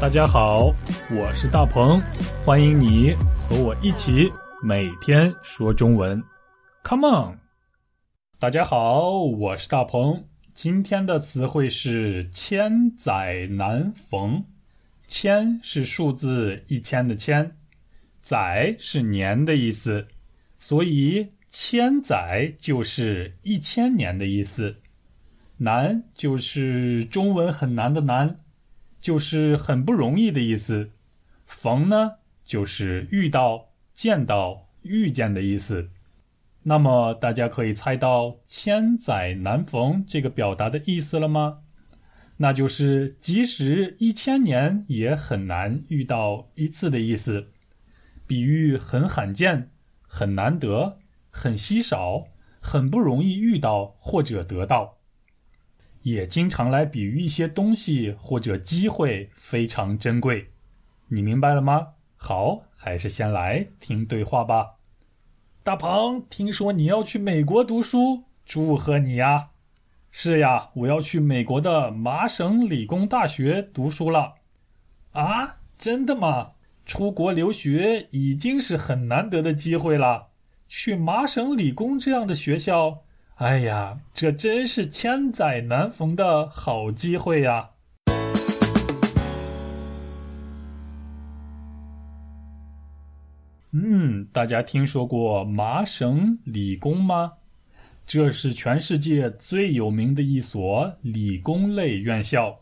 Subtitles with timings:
[0.00, 0.72] 大家好，
[1.10, 2.00] 我是大鹏，
[2.44, 4.30] 欢迎你和我一起
[4.62, 6.22] 每天说中文
[6.84, 7.38] ，Come on！
[8.38, 10.24] 大家好，我是大鹏，
[10.54, 14.44] 今天的词汇是千载难逢。
[15.08, 17.56] 千是数字一千的千，
[18.22, 20.06] 载是年的意思，
[20.60, 24.76] 所以千载就是一千年的意思。
[25.56, 28.36] 难就是中文很难的难。
[29.00, 30.90] 就是很不容易的意思，
[31.46, 32.12] 逢呢
[32.44, 35.90] 就是遇到、见到、遇见的意思。
[36.64, 41.60] 那么大家可以猜到“千载难逢”这个表达的意思了吗？
[42.38, 47.48] 那就是即使一千年也很难遇到一次的意思，
[48.26, 49.70] 比喻很罕见、
[50.02, 50.98] 很难得、
[51.30, 52.26] 很稀少、
[52.60, 54.97] 很不容易遇到或者得到。
[56.02, 60.48] 也经常来比喻一些东西或者机会非常珍贵，
[61.08, 61.86] 你明白了吗？
[62.16, 64.74] 好，还是先来听对话吧。
[65.62, 69.50] 大鹏，听说你要去美国读书，祝贺你呀！
[70.10, 74.34] 是呀，我要去美国的麻省理工大学读书了。
[75.12, 76.52] 啊，真的吗？
[76.86, 80.28] 出国留学已经是很难得的机会了，
[80.68, 83.02] 去麻省理工这样的学校。
[83.38, 87.70] 哎呀，这真是千载难逢的好机会呀！
[93.70, 97.34] 嗯，大家听说过麻省理工吗？
[98.04, 102.58] 这是全世界最有名的一所理工类院校，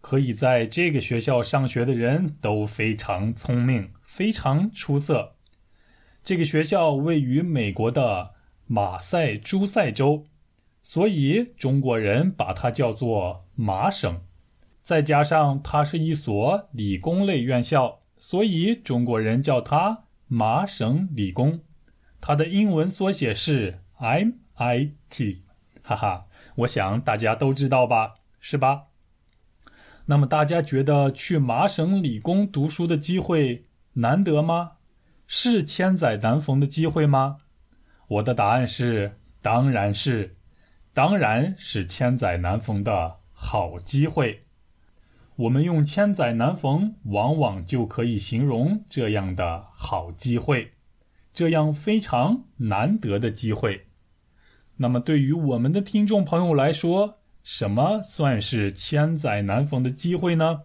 [0.00, 5.34] 可以在这个学校上学的人都非常聪明，非常出色。
[6.24, 8.34] 这个学校位于美国的。
[8.66, 10.24] 马赛诸塞州，
[10.82, 14.20] 所以中国人把它叫做麻省。
[14.82, 21.60] 再加上它是一所理工类院校，所以中国人叫它麻省理工。
[22.20, 25.38] 它的英文缩写是 MIT，
[25.82, 26.26] 哈哈，
[26.56, 28.84] 我想大家都知道吧，是吧？
[30.06, 34.72] 那么大家觉得去麻省理工读书的机会难得吗？
[35.26, 37.38] 是千载难逢的机会吗？
[38.08, 40.36] 我的答案是，当然是，
[40.92, 44.44] 当然是千载难逢的好机会。
[45.36, 50.72] 我们用“千载难逢”往往就可以形容这样的好机会，
[51.34, 53.88] 这样非常难得的机会。
[54.76, 60.62] 那么，对于我们的听众朋友来说，什么算是千载难逢的机会呢？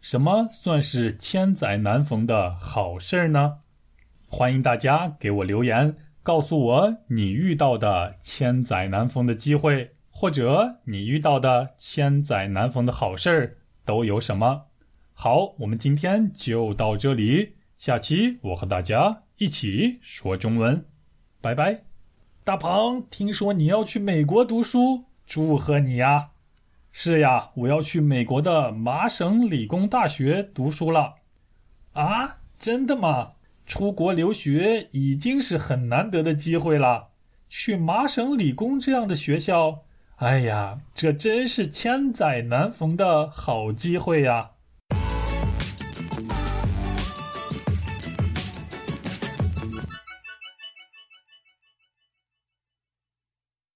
[0.00, 3.58] 什么算是千载难逢的好事儿呢？
[4.26, 5.96] 欢迎大家给我留言。
[6.24, 14.62] 告诉我你遇到的千载难逢的机会，或者你遇到的千载难逢的好事儿都有什么？
[15.12, 20.82] 好，我们今天就到这里，下期我和大家一起说中文，
[21.42, 21.82] 拜拜。
[22.42, 26.30] 大鹏，听说你要去美国读书，祝贺你呀！
[26.90, 31.16] 是呀，我要去美国的麻省理工大学读书了。
[31.92, 33.32] 啊，真的吗？
[33.66, 37.08] 出国留学已经是很难得的机会了，
[37.48, 39.82] 去麻省理工这样的学校，
[40.16, 44.50] 哎呀，这真是千载难逢的好机会呀！